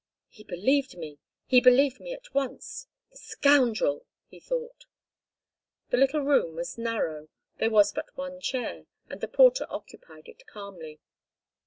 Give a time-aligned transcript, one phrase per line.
[0.29, 2.87] "He believed me—he believed me at once!
[3.11, 4.87] The scoundrel!" he thought.
[5.91, 10.47] The little room was narrow; there was but one chair, and the porter occupied it
[10.47, 11.01] calmly.